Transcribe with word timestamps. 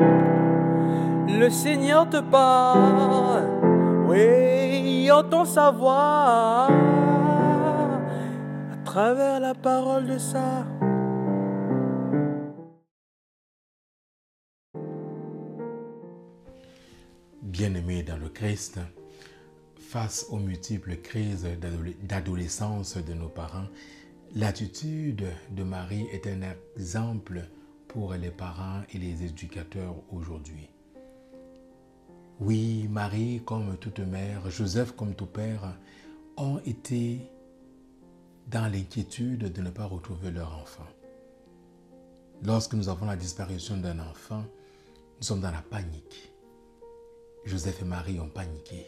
Le 0.00 1.48
Seigneur 1.48 2.08
te 2.08 2.20
parle, 2.20 3.44
oui, 4.08 5.10
entend 5.10 5.44
sa 5.44 5.70
voix 5.70 6.68
à 8.72 8.76
travers 8.84 9.40
la 9.40 9.54
parole 9.54 10.06
de 10.06 10.18
ça. 10.18 10.66
Bien-aimés 17.42 18.02
dans 18.02 18.16
le 18.18 18.28
Christ, 18.28 18.78
face 19.78 20.26
aux 20.30 20.38
multiples 20.38 20.96
crises 20.96 21.46
d'adolescence 22.02 22.96
de 22.96 23.14
nos 23.14 23.28
parents, 23.28 23.68
l'attitude 24.34 25.26
de 25.50 25.62
Marie 25.62 26.06
est 26.12 26.26
un 26.26 26.40
exemple 26.76 27.42
pour 27.92 28.14
les 28.14 28.30
parents 28.30 28.82
et 28.94 28.98
les 28.98 29.24
éducateurs 29.24 29.96
aujourd'hui. 30.12 30.70
Oui, 32.38 32.86
Marie, 32.88 33.42
comme 33.44 33.76
toute 33.78 33.98
mère, 33.98 34.48
Joseph, 34.48 34.92
comme 34.92 35.14
tout 35.16 35.26
père, 35.26 35.76
ont 36.36 36.60
été 36.64 37.20
dans 38.46 38.70
l'inquiétude 38.72 39.52
de 39.52 39.60
ne 39.60 39.70
pas 39.70 39.86
retrouver 39.86 40.30
leur 40.30 40.56
enfant. 40.56 40.86
Lorsque 42.44 42.74
nous 42.74 42.88
avons 42.88 43.06
la 43.06 43.16
disparition 43.16 43.76
d'un 43.76 43.98
enfant, 43.98 44.44
nous 45.18 45.24
sommes 45.24 45.40
dans 45.40 45.50
la 45.50 45.62
panique. 45.62 46.32
Joseph 47.44 47.82
et 47.82 47.84
Marie 47.84 48.20
ont 48.20 48.28
paniqué. 48.28 48.86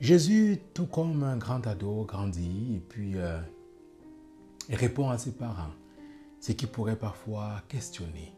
Jésus, 0.00 0.60
tout 0.72 0.86
comme 0.86 1.24
un 1.24 1.36
grand 1.36 1.66
ado, 1.66 2.04
grandit 2.04 2.76
et 2.76 2.80
puis 2.80 3.16
euh, 3.16 3.40
répond 4.70 5.10
à 5.10 5.18
ses 5.18 5.32
parents, 5.32 5.72
ce 6.44 6.52
qui 6.52 6.66
pourrait 6.66 6.98
parfois 6.98 7.62
questionner. 7.68 8.34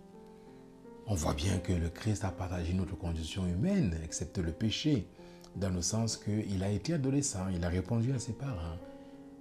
On 1.09 1.16
voit 1.16 1.34
bien 1.34 1.59
que 1.59 1.73
le 1.73 1.88
Christ 1.88 2.23
a 2.24 2.30
partagé 2.30 2.73
notre 2.73 2.96
condition 2.96 3.45
humaine, 3.49 3.99
excepté 4.04 4.43
le 4.43 4.52
péché, 4.52 5.09
dans 5.57 5.71
le 5.71 5.82
sens 5.82 6.16
qu'il 6.16 6.62
a 6.62 6.71
été 6.71 6.95
adolescent, 6.95 7.49
il 7.49 7.65
a 7.65 7.68
répondu 7.68 8.12
à 8.12 8.21
ses 8.21 8.34
parents. 8.34 8.79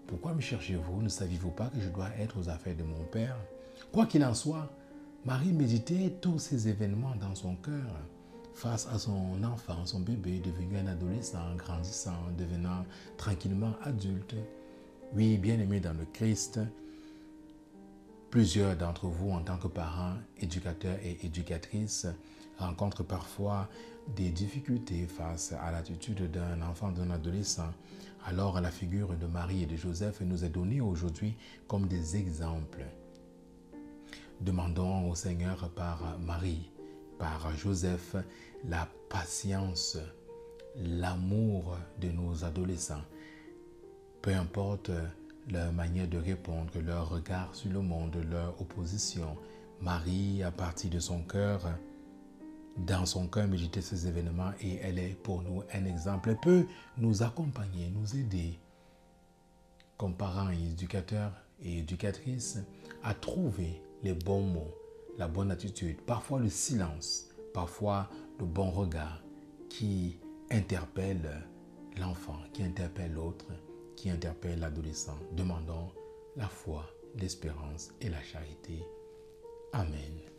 Pourquoi 0.07 0.33
me 0.33 0.41
cherchez-vous? 0.41 1.03
Ne 1.03 1.09
saviez-vous 1.09 1.51
pas 1.51 1.67
que 1.67 1.79
je 1.79 1.89
dois 1.89 2.09
être 2.17 2.39
aux 2.39 2.49
affaires 2.49 2.75
de 2.75 2.81
mon 2.81 3.03
Père? 3.11 3.37
Quoi 3.91 4.07
qu'il 4.07 4.25
en 4.25 4.33
soit, 4.33 4.67
Marie 5.25 5.53
méditait 5.53 6.17
tous 6.19 6.39
ces 6.39 6.67
événements 6.67 7.15
dans 7.21 7.35
son 7.35 7.55
cœur 7.57 7.99
face 8.55 8.87
à 8.87 8.97
son 8.97 9.43
enfant, 9.43 9.85
son 9.85 9.99
bébé, 9.99 10.39
devenu 10.39 10.79
un 10.79 10.87
adolescent, 10.87 11.55
grandissant, 11.55 12.31
devenant 12.35 12.83
tranquillement 13.15 13.75
adulte. 13.83 14.33
Oui, 15.13 15.37
bien-aimé 15.37 15.79
dans 15.79 15.93
le 15.93 16.05
Christ, 16.13 16.59
plusieurs 18.29 18.75
d'entre 18.75 19.07
vous, 19.07 19.31
en 19.31 19.41
tant 19.41 19.57
que 19.57 19.67
parents, 19.67 20.15
éducateurs 20.37 20.97
et 21.03 21.25
éducatrices, 21.25 22.07
rencontrent 22.57 23.03
parfois 23.03 23.69
des 24.15 24.29
difficultés 24.29 25.07
face 25.07 25.53
à 25.53 25.71
l'attitude 25.71 26.29
d'un 26.31 26.61
enfant, 26.61 26.91
d'un 26.91 27.11
adolescent. 27.11 27.71
Alors 28.25 28.59
la 28.61 28.71
figure 28.71 29.15
de 29.15 29.25
Marie 29.25 29.63
et 29.63 29.65
de 29.65 29.75
Joseph 29.75 30.21
nous 30.21 30.43
est 30.43 30.49
donnée 30.49 30.81
aujourd'hui 30.81 31.35
comme 31.67 31.87
des 31.87 32.15
exemples. 32.15 32.85
Demandons 34.41 35.09
au 35.09 35.15
Seigneur 35.15 35.69
par 35.69 36.17
Marie 36.19 36.71
par 37.17 37.55
Joseph 37.55 38.15
la 38.67 38.87
patience, 39.09 39.97
l'amour 40.75 41.77
de 41.99 42.09
nos 42.09 42.43
adolescents. 42.43 43.03
Peu 44.21 44.33
importe 44.33 44.91
leur 45.49 45.71
manière 45.73 46.07
de 46.07 46.17
répondre, 46.17 46.71
leur 46.83 47.09
regard 47.09 47.53
sur 47.53 47.71
le 47.71 47.81
monde, 47.81 48.15
leur 48.29 48.59
opposition, 48.61 49.37
Marie, 49.81 50.41
à 50.43 50.51
partir 50.51 50.89
de 50.89 50.99
son 50.99 51.21
cœur, 51.21 51.61
dans 52.77 53.05
son 53.05 53.27
cœur, 53.27 53.47
méditer 53.47 53.81
ces 53.81 54.07
événements 54.07 54.51
et 54.61 54.75
elle 54.81 54.99
est 54.99 55.15
pour 55.21 55.41
nous 55.41 55.63
un 55.73 55.85
exemple. 55.85 56.29
Elle 56.29 56.39
peut 56.39 56.65
nous 56.97 57.23
accompagner, 57.23 57.89
nous 57.89 58.15
aider, 58.15 58.59
comme 59.97 60.15
parents 60.15 60.51
et 60.51 60.71
éducateurs 60.71 61.31
et 61.61 61.79
éducatrices, 61.79 62.59
à 63.03 63.13
trouver 63.13 63.81
les 64.03 64.13
bons 64.13 64.43
mots 64.43 64.73
la 65.17 65.27
bonne 65.27 65.51
attitude, 65.51 66.01
parfois 66.01 66.39
le 66.39 66.49
silence, 66.49 67.29
parfois 67.53 68.09
le 68.39 68.45
bon 68.45 68.69
regard 68.69 69.21
qui 69.69 70.19
interpelle 70.51 71.43
l'enfant, 71.97 72.37
qui 72.53 72.63
interpelle 72.63 73.13
l'autre, 73.13 73.47
qui 74.05 74.11
interpelle 74.11 74.59
l'adolescent, 74.59 75.17
demandant 75.31 75.91
la 76.35 76.47
foi, 76.47 76.85
l'espérance 77.15 77.89
et 78.01 78.09
la 78.09 78.21
charité. 78.21 78.83
Amen. 79.73 80.34